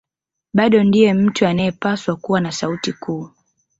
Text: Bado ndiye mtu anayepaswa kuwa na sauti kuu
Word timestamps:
Bado 0.53 0.83
ndiye 0.83 1.13
mtu 1.13 1.47
anayepaswa 1.47 2.15
kuwa 2.15 2.41
na 2.41 2.51
sauti 2.51 2.93
kuu 2.93 3.29